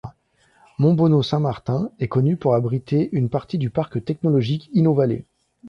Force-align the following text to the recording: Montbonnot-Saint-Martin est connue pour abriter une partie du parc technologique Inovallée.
Montbonnot-Saint-Martin 0.79 1.91
est 1.99 2.07
connue 2.07 2.35
pour 2.35 2.55
abriter 2.55 3.09
une 3.11 3.29
partie 3.29 3.59
du 3.59 3.69
parc 3.69 4.03
technologique 4.03 4.67
Inovallée. 4.73 5.25